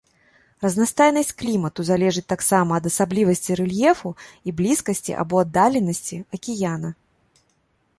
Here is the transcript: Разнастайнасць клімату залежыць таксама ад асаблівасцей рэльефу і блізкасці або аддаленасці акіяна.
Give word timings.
Разнастайнасць 0.65 1.35
клімату 1.41 1.85
залежыць 1.91 2.25
таксама 2.33 2.71
ад 2.81 2.89
асаблівасцей 2.91 3.55
рэльефу 3.63 4.09
і 4.49 4.55
блізкасці 4.63 5.11
або 5.25 5.35
аддаленасці 5.45 6.25
акіяна. 6.39 6.89